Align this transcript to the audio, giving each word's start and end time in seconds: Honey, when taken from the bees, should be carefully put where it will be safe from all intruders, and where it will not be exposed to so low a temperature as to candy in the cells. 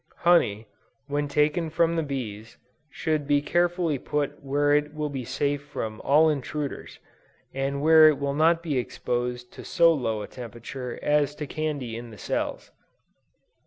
Honey, 0.21 0.65
when 1.05 1.27
taken 1.27 1.69
from 1.69 1.95
the 1.95 2.01
bees, 2.01 2.57
should 2.89 3.27
be 3.27 3.39
carefully 3.39 3.99
put 3.99 4.43
where 4.43 4.73
it 4.73 4.95
will 4.95 5.11
be 5.11 5.23
safe 5.23 5.61
from 5.63 6.01
all 6.03 6.27
intruders, 6.27 6.97
and 7.53 7.83
where 7.83 8.09
it 8.09 8.17
will 8.17 8.33
not 8.33 8.63
be 8.63 8.79
exposed 8.79 9.51
to 9.53 9.63
so 9.63 9.93
low 9.93 10.23
a 10.23 10.27
temperature 10.27 10.97
as 11.03 11.35
to 11.35 11.45
candy 11.45 11.95
in 11.95 12.09
the 12.09 12.17
cells. 12.17 12.71